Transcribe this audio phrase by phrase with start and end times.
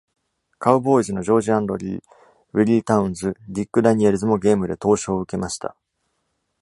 [0.57, 2.01] カウボーイズのジョージ・アンドリー、
[2.53, 5.75] ウィリー・タウンズ、ディック・ダニエルズもゲームで凍傷を受けました。